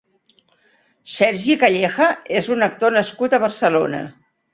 [1.15, 2.07] Sergi Calleja
[2.39, 4.01] és un actor nascut a Barcelona.